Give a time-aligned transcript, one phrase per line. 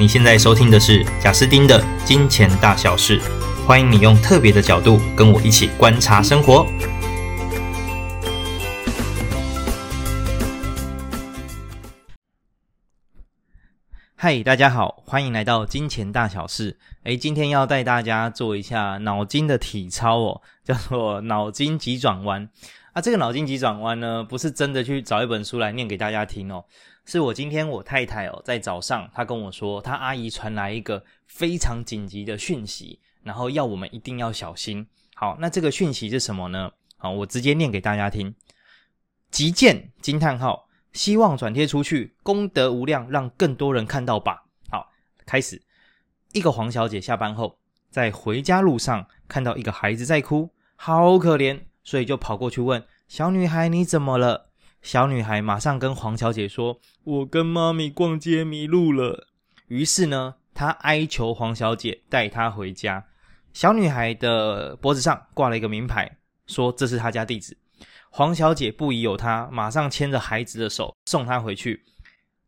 [0.00, 3.20] 你现在收听的是贾斯丁的《金钱大小事》，
[3.66, 6.64] 欢迎你用特别的角度跟我一起观察生活。
[14.14, 16.72] 嗨，大家好，欢迎来到《金钱大小事》。
[17.02, 22.48] 诶，今天要带大家做一下脑筋的体操哦，叫做脑筋急转弯。
[22.98, 26.64] 啊，这个脑筋急转弯呢，不是真的去找一本书来念给大家听哦。
[27.04, 34.84] 是我今天我太太哦，在早上她跟我说，她阿姨传来一个非常紧急的讯息，然后要我们一定要小心。
[35.14, 36.72] 好，那这个讯息是什么呢？
[36.96, 38.34] 好，我直接念给大家听。
[39.30, 44.42] 急件惊叹号，希望转贴出去，功德无量，让更多人看到吧。
[44.70, 44.90] 好，
[45.24, 45.62] 开始。
[46.32, 54.50] 一个黄小姐下班后，在回家路上看到一个孩子在哭，好可怜，所以就跑过去问小女孩：“你怎么了？”
[54.82, 59.28] 小女孩马上跟黄小姐说：“我跟妈咪逛街迷路了。”
[59.68, 63.02] 于是呢，她哀求黄小姐带她回家。
[63.54, 67.56] 小女孩的脖子上挂了一个名牌，说这是她家地址。
[68.10, 71.82] 黄小姐不疑有他，马上牵着孩子的手送她回去。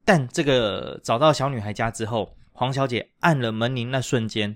[0.04, 4.54] 但这个找到小女孩家之后，黄小姐按了门铃那瞬间，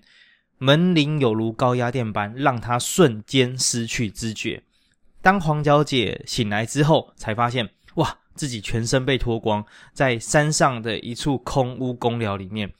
[0.58, 4.62] 门铃有如高压电般，让她瞬间失去知觉。
[5.24, 12.70] 当黄小姐醒来之后，才发现哇，自己全身被脱光，在山上的一处空屋公寮里面，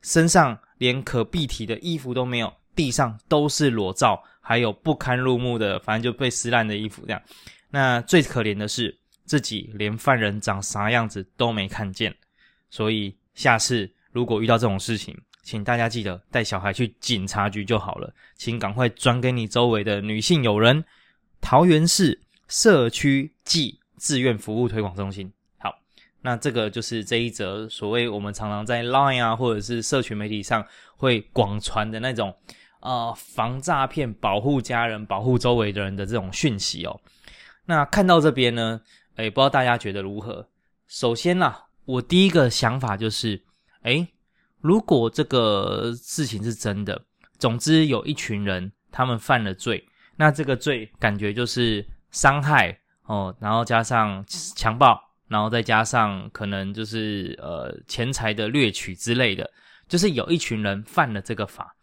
[0.00, 7.20] 身上连可蔽体的衣服都没有，地上都是裸照，还有不堪入目的，反正就被撕烂的衣服这样。
[7.68, 12.14] 那最可怜的是，自己连犯人长啥样子都没看见。
[12.70, 20.82] 所以下次如果遇到这种事情，请大家记得带小孩去警察局就好了，请赶快转给你周围的女性友人。
[21.44, 25.30] 桃园市社区暨志愿服务推广中心。
[25.58, 25.78] 好，
[26.22, 30.66] 那这个就是这一则所谓我们常常在 Line 啊，或者是社群媒体上
[30.96, 32.34] 会广传的那种
[32.80, 36.98] 呃防诈骗、保护家人、保护周围的人的这种讯息哦。
[37.66, 38.80] 那看到这边呢，
[39.16, 40.48] 诶，不知道大家觉得如何？
[40.88, 43.42] 首先啦，我第一个想法就是，
[43.82, 44.08] 诶，
[44.62, 47.04] 如果这个事情是真的，
[47.38, 49.86] 总之有一群人他们犯了罪。
[50.16, 59.50] 那这个罪感觉就是伤害哦，然后加上强暴，然后再加上可能就是呃钱财的掠取之类的，
[59.88, 61.74] 就是有一群人犯了这个法。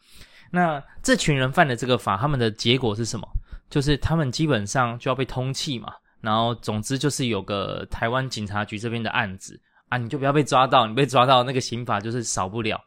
[0.49, 3.27] 那这群人犯了这个法，他们的结果是什么？
[3.69, 5.93] 就是他们基本上就要被通缉嘛。
[6.21, 9.59] 然后总之就是有个台湾警察局这边的案子
[9.89, 12.81] 啊，你就不要被抓到，你被抓到那个刑法就是少不了。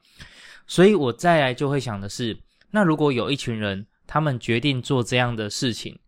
[0.67, 2.35] 所以我再来就会想的是，
[2.71, 3.87] 那如果有一群人。
[4.07, 5.99] 他们决定做这样的事情，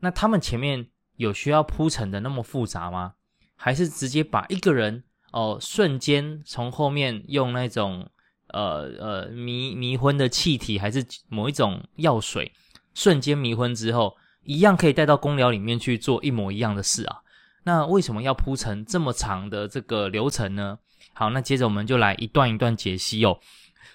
[0.00, 3.14] 那他们前面有需要铺陈的那么复杂吗？
[3.56, 8.10] 还是直接把一个人哦，瞬间从后面用那种
[8.48, 12.52] 呃呃迷迷昏的气体，还是某一种药水，
[12.94, 17.22] 瞬间迷昏之后，一样可以带到公寮里面去做一模一样的事啊？
[17.64, 20.78] 那为什么要铺成这么长的这个流程呢？
[21.12, 23.38] 好，那接着我们就来一段一段解析哦。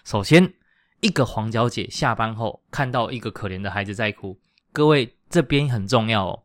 [0.03, 0.53] 首先。
[1.01, 4.37] 一个黄小姐下班后看到一个可怜的孩子在哭，
[4.71, 6.43] 各位这边很重要哦，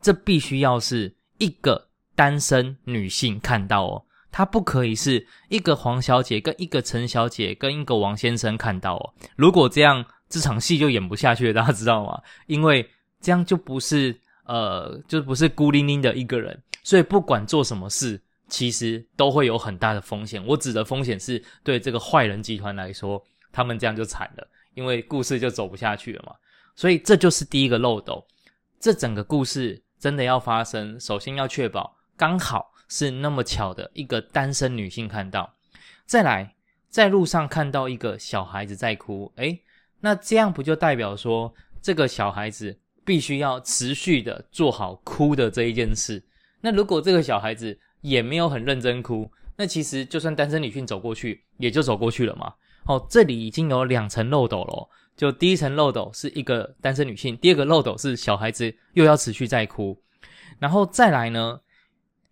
[0.00, 12.20] 这必须要是一个单身女性看到哦，她不可以是一个黄小姐跟一个陈小姐跟一个王先生看到哦，如果这样这场戏就演不下去了，大家知道吗？
[12.46, 12.88] 因为
[13.20, 20.44] 这样就不是呃，就不是孤零零的一个人，所以不管做什么事，其实都会有很大的风险。
[20.44, 23.22] 我指的风险是对这个坏人集团来说。
[23.56, 26.34] 他们这样就惨了，因为故事就走不下去了嘛。
[26.74, 28.22] 所以这就是第一个漏斗。
[28.78, 35.54] 这整个故事真的要发生，首先要确保刚好是那么巧的一个单身女性看到，
[36.04, 36.54] 再来
[36.90, 39.58] 在路上看到一个小孩子在哭，诶，
[40.00, 46.22] 那这样不就代表说这个小孩子必须要持续的做好哭的这一件事？
[46.60, 52.52] 那如果这个小孩子也没有很认真哭，那其实就算单身女性走过去，也就走过去了嘛。
[52.86, 54.88] 哦，这里已经有两层漏斗了。
[55.16, 59.98] 就第一层漏斗是一个单身女性，第二个漏斗是小孩子又要持续在哭，
[60.58, 61.60] 然后再来呢，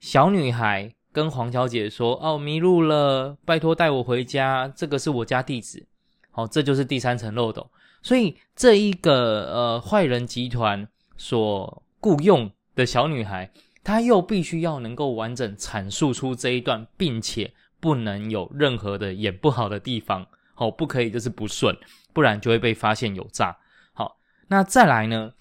[0.00, 5.86] 小女孩跟黄小姐说：“哦，迷路了，拜托带我回家，这个是我家地址。”
[6.32, 7.70] 哦，这就是第三层漏斗。
[8.02, 10.86] 所以这一个呃坏人集团
[11.16, 13.50] 所雇佣的小女孩，
[13.82, 20.26] 她又必须要能够完整阐述出这一段，并且不能有任何的演不好的地方。
[20.54, 21.76] 好，不可以就是不顺，
[22.12, 23.58] 不然就会被发现有诈。
[23.92, 24.18] 好，
[24.48, 25.34] 那再来呢，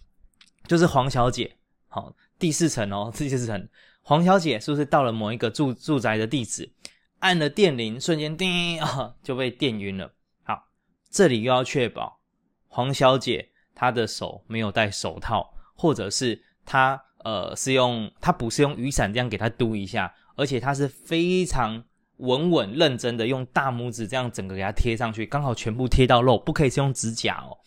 [0.67, 1.55] 就是黄小姐。
[1.87, 3.69] 好，第四层哦，第四层，
[4.01, 6.71] 黄小姐是不是到了某一个住住宅的地址，
[7.19, 10.11] 按了电铃，瞬间叮啊就被电晕了。
[10.43, 10.67] 好，
[11.11, 12.19] 这里又要确保
[12.67, 21.83] 黄小姐她的手没有戴手套，或者是她呃是用她不是用雨伞这样给她嘟一下，而且她是非常
[22.23, 27.57] 稳稳认真的用大拇指这样整个给它贴上去，刚好全部贴到肉，不可以是用指甲哦。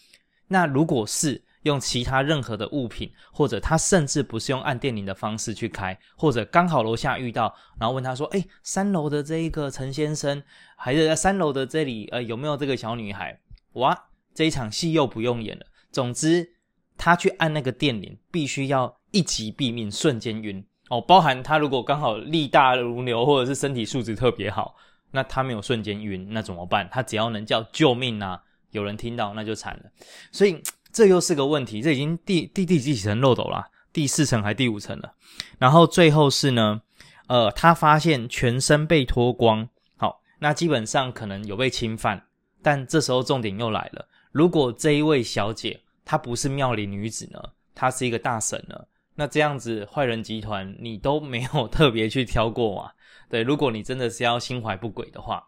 [0.49, 10.43] 那如果是用其他任何的物品，或者他甚至不是用按电铃的方式去开，或者刚好楼下遇到，然后问他说：“哎，三楼的这一个陈先生，
[10.77, 13.39] 还是在三楼的这里，呃，有没有这个小女孩？”
[13.75, 15.67] 哇，这一场戏又不用演了。
[15.91, 16.49] 总之，
[16.97, 21.01] 他去按那个电铃，必须要一击毙命，瞬间晕哦。
[21.01, 24.75] 包含他如果刚好力大如牛，或者是身体素质特别好，
[25.11, 26.89] 那他没有瞬间晕，那怎么办？
[26.91, 28.43] 他只要能叫救命啊！
[28.73, 29.91] 有人听到那就惨了，
[30.33, 30.61] 所以
[30.93, 31.81] 这又是个问题。
[31.81, 33.71] 这已经第第第几层漏斗了？
[33.93, 35.15] 第四层还第五层了？
[35.59, 36.83] 然后最后是呢，
[37.29, 39.67] 呃，他发现全身被脱光，
[39.97, 42.23] 好，那基本上可能有被侵犯。
[42.63, 47.41] 但这时候重点又来了，如果这一位小姐她不是妙龄女子呢，
[47.75, 48.79] 她是一个大神呢，
[49.17, 52.93] 那这样子坏人集团你都没有特别去挑过嘛？
[53.29, 55.45] 对，如果你真的是要心怀不轨的话，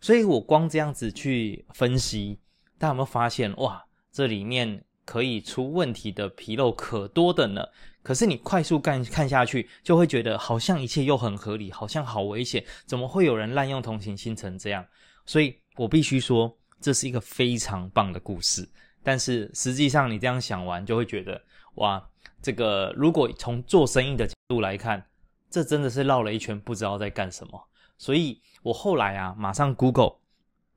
[0.00, 2.40] 所以我光这样子去分析。
[2.78, 3.84] 大家有没有发现哇？
[4.10, 7.64] 这里面可以出问题的纰漏可多的呢。
[8.02, 14.84] 可是你快速看看下去，就会觉得好像一切又很合理，好像好危险，怎么会有人滥用同情心成这样？
[15.26, 18.66] 所以我必须说，这是一个非常棒的故事。
[19.02, 21.40] 但是实际上，你这样想完，就会觉得
[21.74, 22.02] 哇，
[22.42, 25.04] 这个如果从做生意的角度来看，
[25.50, 27.68] 这真的是绕了一圈，不知道在干什么。
[27.98, 30.14] 所以我后来啊，马上 Google。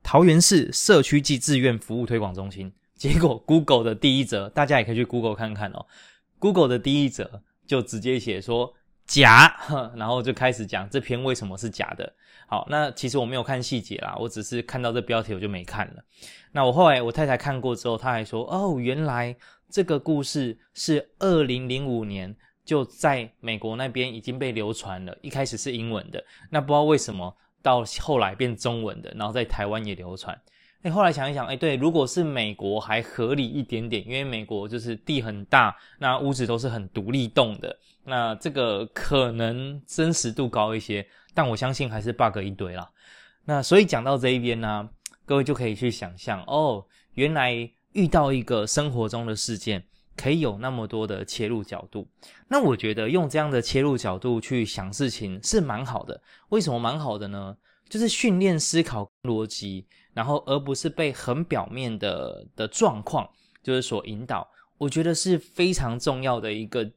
[0.02, 5.86] 桃园市社区暨志愿服务推广中心，结果 Google 的第一则，大家也可以去 Google 看看哦。
[6.38, 8.74] Google 的第一则就直接写说
[9.06, 9.54] 假，
[9.96, 12.12] 然后就开始讲这篇为什么是假的。
[12.46, 16.04] 好，那其实我没有看细节啦，我只是看到这标题我就没看了。
[16.52, 19.34] 那我后来我太太看过之后，她还说哦，原来
[19.70, 22.34] 这个故事是二零零五年
[22.64, 27.36] 就在美国那边已经被流传了，一开始是英文的，那不知道为什么。
[27.62, 30.38] 到后来变中文的，然后在台湾也流传。
[30.84, 41.06] 哎，后来想一想，哎，对，如果是美国还合理一点点，因为美国就是地很大，那屋子都是很独立栋的，那这个可能真实度高一些。
[41.32, 42.86] 但我相信还是 bug 一堆啦。
[43.46, 44.86] 那所以讲到这一边呢，
[45.24, 46.84] 各位就可以去想象，哦，
[47.14, 47.52] 原来
[47.94, 49.82] 遇到一个生活中的事件。
[50.16, 52.06] 可以有那么多的切入角度，
[52.46, 56.22] 那我觉得用这样的切入角度去想事情是蛮好的。
[56.50, 57.56] 为什么蛮好的呢？
[57.88, 63.28] 就是训练思考逻辑，然后而不是被很表面的的状况
[63.62, 64.48] 就是所引导。
[64.78, 66.90] 我觉得是非常重要的一个。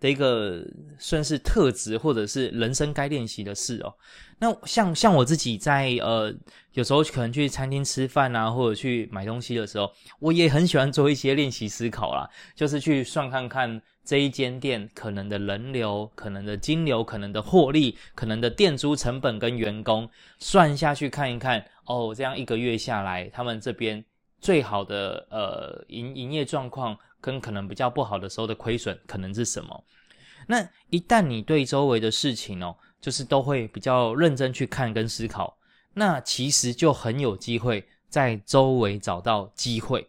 [0.00, 0.62] 的一个
[0.98, 3.94] 算是特质，或者是人生该练习的事哦。
[4.38, 6.34] 那像像我自己在呃，
[6.72, 20.08] 有时候可能去餐厅吃饭啊，或者去买东西的时候，我也很喜欢做一些练习思考啦，就是去算看看这一间店可能的人流、可能的金流、可能的获利、可能的店租成本跟员工
[20.38, 24.04] 算下去看一看哦，这样一个月下来，他们这边
[24.46, 26.96] 最好的呃营营业状况。
[27.18, 29.84] 跟可能比较不好的时候的亏损可能是什么？
[30.46, 35.58] 那一旦你对周围的事情哦，就是都会比较认真去看跟思考，
[35.92, 40.06] 那其实就很有机会在周围找到机会，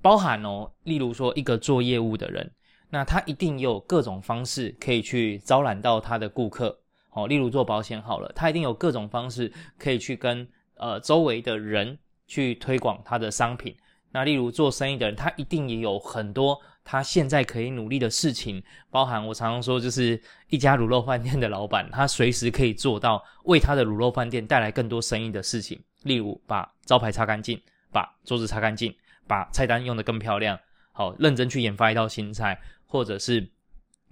[0.00, 2.48] 包含哦，例如说一个做业务的人，
[2.88, 6.78] 那他一定有各种方式可以去招揽到他的顾客
[7.10, 11.98] 哦，例如做保险好了，他一定有各种方式可以去跟呃周围的人
[12.30, 13.76] 去推广他的商品。
[14.12, 25.80] 那例如做生意的人，他一定也有很多他现在可以努力的事情，包含我常常说，就是一家卤肉饭店的老板，他随时可以做到为他的卤肉饭店带来更多生意的事情。
[26.04, 27.60] 例如把招牌擦干净，
[27.92, 28.94] 把桌子擦干净，
[29.26, 30.58] 把菜单用得更漂亮，
[30.92, 33.48] 好认真去研发一道新菜，或者是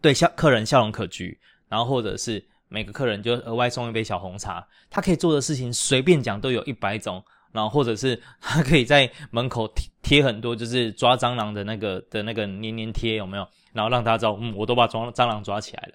[0.01, 1.37] 对笑客人笑容可掬，
[1.69, 7.25] 然后或者是每个客人就额外送一杯小红茶，他可以做的事情随便讲都有一百种。
[7.53, 13.49] 然后或者是他可以在门口贴贴很多，就是抓蟑螂的那个的那个黏黏贴，有没有？
[13.73, 15.95] 然后让大家知道，嗯，我都把蟑蟑螂抓起来了。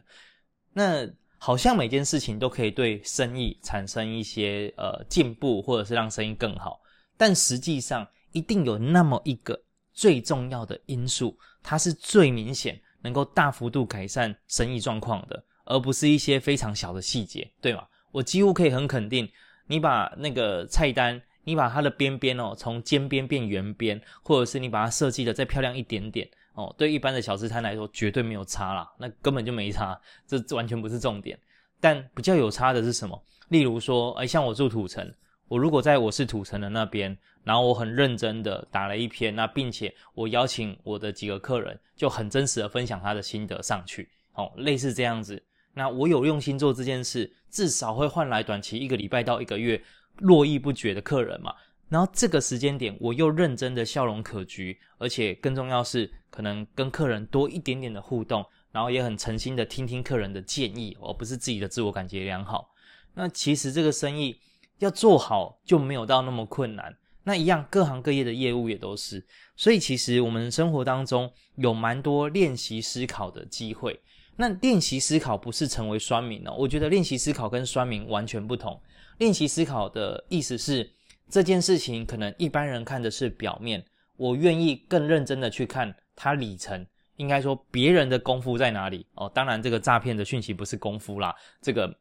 [0.73, 1.07] 那
[1.37, 6.79] 好像每件事情都可以对生意产生一些呃进步，或者是让生意更好。
[7.17, 9.59] 但实际上，一定有那么一个
[9.93, 17.85] 最重要的因素，它是最明显能够大幅度改善生意状况的，而不是一些非常小的细节，对吗？
[18.11, 19.29] 我几乎可以很肯定，
[19.67, 21.21] 你把那个菜单。
[21.43, 31.37] 你把它的边边哦，从尖边变圆边，或者是你把它设计的再漂亮一点点哦，对一般的小吃摊来说绝对没有差啦，那根本就没差，这完全不是重点。
[31.79, 33.21] 但比较有差的是什么？
[33.49, 35.13] 例如说，哎，像我住土城，
[35.47, 45.43] 我如果在我是土城的那边，然后我很认真的打了一篇，那并且我邀请我的几个客人，就很真实的分享他的心得上去，哦，类似这样子。
[45.73, 49.81] 那我有用心做这件事，至少会换来短期一个礼拜到一个月
[50.19, 51.53] 络绎不绝的客人嘛。
[51.89, 62.73] 然后这个时间点，我又认真的笑容可掬，而且更重要是，可能跟客人多一点点的互动，然后也很诚心的听听客人的建议，而不是自己的自我感觉良好。
[63.13, 64.39] 那其实这个生意
[64.79, 66.97] 要做好就没有到那么困难。
[67.25, 69.23] 那一样，各行各业的业务也都是。
[69.55, 74.01] 所以其实我们生活当中有蛮多练习思考的机会。
[74.35, 78.79] 那练习思考不是成为酸民哦，我觉得练习思考跟酸民完全不同。
[79.17, 80.89] 练习思考的意思是。
[81.29, 83.83] 这件事情可能一般人看的是表面，
[84.17, 86.85] 我愿意更认真的去看它里层，
[87.15, 89.31] 应该说别人的功夫在哪里哦。
[89.33, 91.91] 当然，这个诈骗的讯息不是功夫啦，这个，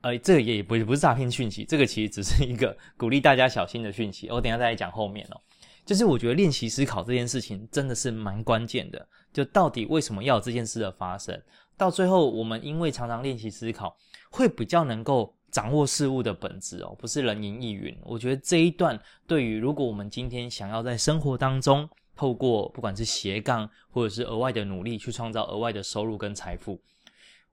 [0.00, 4.30] 呃，这个也不不是诈骗讯息，这个其实只是一个鼓励大家小心的讯息。
[4.30, 5.40] 我等下再来讲后面哦。
[5.84, 11.38] 就是我觉得练习思考这件事情真的是蛮关键的，就到底为什么要有这件事的发生？
[11.80, 13.96] 到最后，我们因为常常练习思考，
[14.30, 15.34] 会比较能够。
[15.50, 17.92] 掌握事物的本质哦，不是人云亦云。
[18.04, 18.96] 我觉得这一段
[19.26, 26.80] 对于如果我们今天想要在生活当中透过不管是斜杠或者是额外的努力去创造额外的收入跟财富，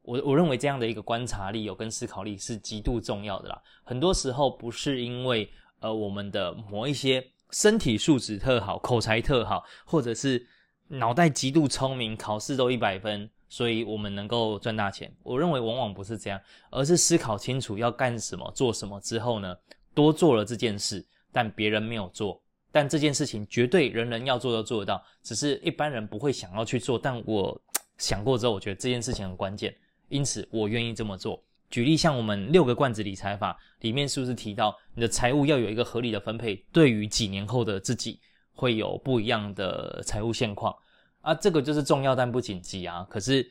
[0.04, 3.60] 我我认为这样的一个观察力有跟思考力是极度重要的啦。
[3.84, 10.46] 很多时候不是因为呃我们的某一些身体素质特好、口才特好，或者是
[10.90, 13.28] 脑袋极度聪明、考试都一百分。
[13.50, 16.40] 所以我们能够赚大钱，我认为往往不是这样，
[16.70, 19.56] 而是思考清楚要干什么、做什么之后呢，
[19.94, 27.00] 多做了这件事，但别人没有做，但这件事情绝对人人要做都做得到，只是一般人不会想要去做。
[27.00, 27.60] 但我
[27.98, 29.76] 想过之后，我觉得这件事情很关键，
[30.10, 31.42] 因此我愿意这么做。
[31.70, 38.20] 举例像我们六个罐子理财法里面，是不是提到你的财务要有一个合理的分配，对于几年后的自己
[38.54, 40.76] 会有不一样的财务现况？
[41.28, 43.06] 啊，这个就是重要但不紧急啊。
[43.10, 43.46] 可是，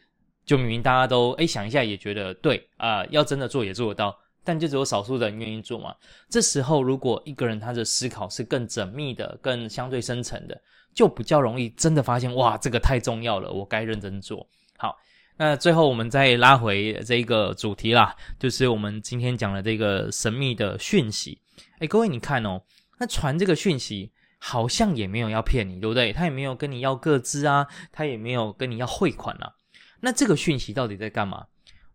[0.47, 5.95] 就明明大家都诶想一下也觉得对啊，要真的做也做得到，但就只有少数的人愿意做嘛。
[6.30, 10.59] 这时候，如果一个人他的思考是更缜密的、更相对深层的，
[10.95, 14.49] 就比较容易真的发现哇，这个太重要了，我该认真做。
[14.78, 14.97] 好，
[15.37, 21.38] 那最后我们再拉回这个主题啦，就是我们今天讲的这个神秘的讯息。
[21.80, 22.62] 诶各位你看哦，
[22.99, 24.12] 那传这个讯息。
[24.38, 26.12] 好像也没有要骗你，对不对？
[26.12, 29.52] 他也没有跟你要个资啊，他也没有跟你要汇款啊。
[30.00, 31.46] 那这个讯息到底在干嘛？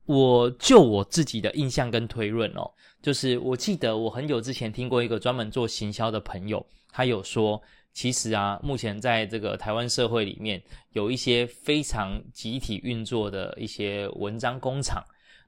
[0.05, 2.69] 我就我自己的印象跟推论哦，
[3.01, 7.61] 就是我记得我很久之前听过一个专门做行销的朋友，他有说，
[7.93, 15.01] 其实啊，目前在这个台湾社会里面，有一些非常集体运作的一些文章工厂。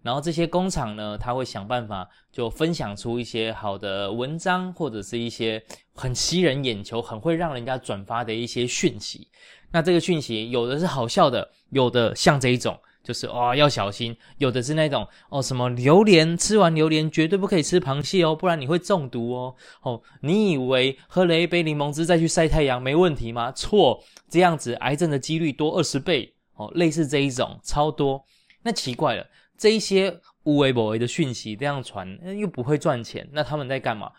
[0.04, 5.64] 然后这些工厂呢，他会想办法就分享出一些好的文章，或者是一些
[5.96, 9.30] 很吸人眼球、很会让人家转发的一些讯息。
[9.72, 19.56] 那这个讯息有的是好笑的，有的像这一种，就是、哦、要小心；有的是那种哦什么榴莲，吃完榴莲绝对不可以吃螃蟹哦，不然你会中毒哦。
[19.82, 23.52] 哦，你以为喝了一杯柠檬汁再去晒太阳没问题吗？
[23.54, 26.70] 错，这样子癌症的几率多二十倍哦。
[26.76, 28.24] 类似这一种超多，
[28.62, 29.26] 那奇怪了。
[29.58, 30.06] 这一些
[30.44, 34.12] 有的没的的讯息这样传，又不会赚钱，那他们在干嘛？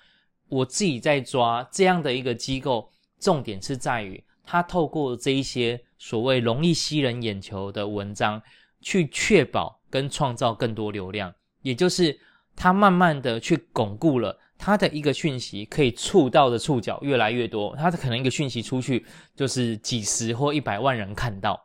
[0.49, 2.89] 我自己在抓这样的一个机构，
[3.19, 8.41] 重点是在于他透过这一些所谓容易吸人眼球的文章，
[8.81, 12.19] 去确保跟创造更多流量，也就是
[12.55, 21.61] 他慢慢的去巩固了他的一个讯息可以触到的触角越来越多，他的可能一个讯息出去就是几十或一百万人看到。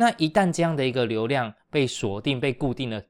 [0.00, 3.02] 那一旦这样的一个流量被锁定、被固定了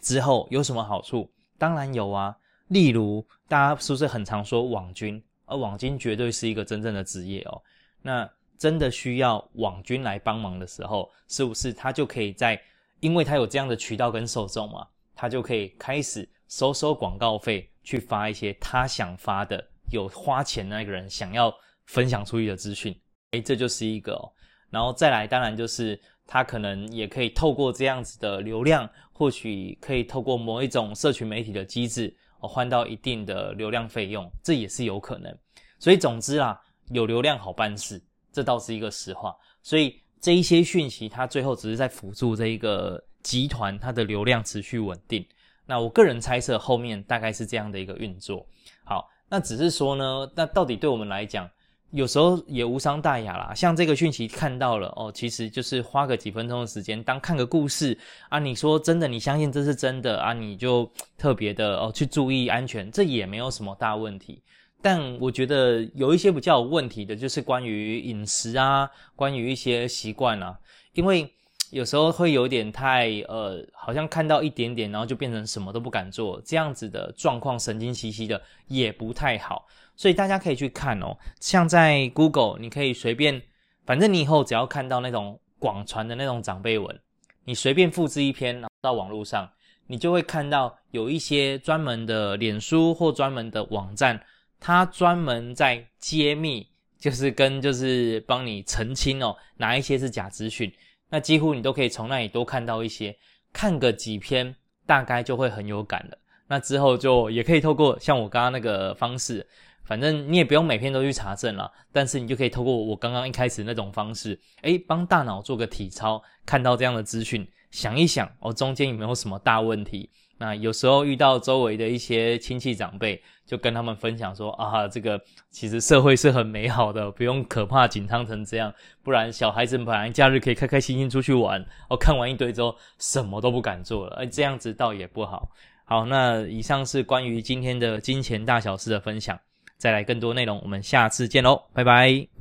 [0.00, 1.28] 之后，有什么好处？
[1.58, 2.32] 当然有啊。
[2.68, 5.20] 例如，大家是不是很常说网军？
[5.46, 7.60] 而网军绝对是一个真正的职业哦。
[8.02, 12.60] 那真的需要网军来帮忙的时候，是不是他就可以在，
[13.00, 21.52] 因为他有这样的渠道跟受众嘛，他就可以开始收收广告费，去发一些他想发的、有花钱的那个人想要
[21.86, 22.96] 分享出去的资讯。
[23.32, 24.30] 诶，这就是一个哦。
[24.70, 26.00] 然后再来，当然就是。
[26.28, 35.34] 他可能也可以透过这样子的流量，或许可以透过某一种社群媒体的机制，换到一定的流量费用，这也是有可能。
[35.78, 37.98] 所以总之啊，有流量好办事，
[38.30, 39.34] 这倒是一个实话。
[39.62, 45.26] 所以这一些讯息，它最后只是在辅助这一个集团，它的流量持续稳定。
[45.64, 48.46] 那我个人猜测，后面大概是这样的一个运作。
[48.84, 51.48] 好，那只是说呢，那到底对我们来讲，
[51.90, 53.54] 有时候也无伤大雅啦。
[53.54, 57.96] 像这个讯息看到了哦，其实就是花个几分钟的时间，当看个故事
[58.28, 58.38] 啊。
[58.38, 60.32] 你说真的，你相信这是真的啊？
[60.32, 64.42] 你就特别的哦去注意安全，这也没有什么大问题。
[64.80, 70.56] 但我觉得有一些比较有问题的，就是关于饮食啊，关于一些习惯啊，
[70.92, 71.28] 因为
[71.70, 79.66] 有时候会有点太呃，好像看到一点点，然后就变成什么都不敢做，这样子的状况，神经兮兮的也不太好。
[79.98, 83.42] 所以大家可以去看哦，像在 Google，你可以随便，
[83.84, 86.98] 反正你以后只要看到那种广传的那种长辈文，
[87.44, 89.50] 你随便复制一篇，然后到网络上，
[89.88, 94.18] 你就会看到有一些专门的脸书或专门的网站。
[94.60, 96.66] 它专门在揭秘，
[96.98, 100.72] 就是跟就是帮你澄清哦，哪一些是假资讯。
[101.08, 103.16] 那几乎你都可以从那里多看到一些，
[103.52, 104.52] 看个几篇，
[104.84, 106.18] 大概就会很有感了。
[106.48, 109.46] 那之后就也可以透过像我刚刚那个方式，
[109.88, 120.10] 反正你也不用每篇都去查证了，但是你就可以透过我刚刚一开始那种方式，诶，帮大脑做个体操，看到这样的资讯，想一想哦，中间有没有什么大问题？
[120.40, 128.72] 那有时候遇到周围的一些亲戚长辈，就跟他们分享说啊，这个其实社会是很美好的，不用可怕紧张成这样。
[129.02, 135.50] 不然小孩子本来假日可以开开心心出去玩，哦，看完一堆之后什么都不敢做了，哎，这样子倒也不好。
[135.84, 139.40] 好，那以上是关于今天的金钱大小事的分享，
[139.78, 142.37] 再来更多内容，我们下次见喽，拜拜。